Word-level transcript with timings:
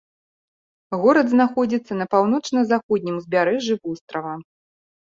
Горад 1.03 1.27
знаходзіцца 1.35 1.93
на 2.01 2.05
паўночна-заходнім 2.15 3.15
узбярэжжы 3.23 3.73
вострава. 3.83 4.39